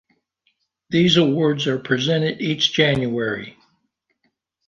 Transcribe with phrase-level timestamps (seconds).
[0.89, 3.55] These awards are presented each January.